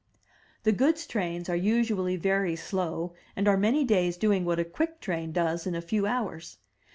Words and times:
The 0.63 0.71
goods 0.71 1.05
trains 1.05 1.47
are 1.47 1.55
usually 1.55 2.15
very 2.15 2.55
slow, 2.55 3.13
and 3.35 3.47
are 3.47 3.55
many 3.55 3.83
days 3.83 4.17
doing 4.17 4.45
what 4.45 4.57
a 4.57 4.65
quick 4.65 4.99
train 4.99 5.31
does 5.31 5.67
in 5.67 5.75
a 5.75 5.79
few 5.81 6.07
hours. 6.07 6.57